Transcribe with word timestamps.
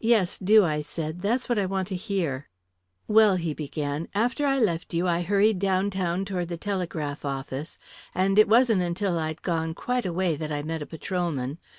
"Yes, 0.00 0.38
do," 0.38 0.64
I 0.64 0.80
said. 0.80 1.20
"That's 1.20 1.50
what 1.50 1.58
I 1.58 1.66
want 1.66 1.88
to 1.88 1.96
hear." 1.96 2.48
"Well," 3.08 3.36
he 3.36 3.52
began, 3.52 4.08
"after 4.14 4.46
I 4.46 4.58
left 4.58 4.94
you, 4.94 5.06
I 5.06 5.20
hurried 5.20 5.58
downtown 5.58 6.24
toward 6.24 6.48
the 6.48 6.56
telegraph 6.56 7.26
office, 7.26 7.76
and 8.14 8.38
it 8.38 8.48
wasn't 8.48 8.80
until 8.80 9.18
I'd 9.18 9.42
gone 9.42 9.74
quite 9.74 10.06
a 10.06 10.14
way 10.14 10.34
that 10.34 10.50
I 10.50 10.62
met 10.62 10.80
a 10.80 10.86
patrolman. 10.86 11.58